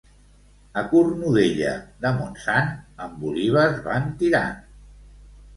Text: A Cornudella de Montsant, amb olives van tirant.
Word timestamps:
A 0.81 0.83
Cornudella 0.93 1.75
de 2.05 2.13
Montsant, 2.21 2.71
amb 3.05 3.23
olives 3.33 3.79
van 3.91 4.09
tirant. 4.23 4.61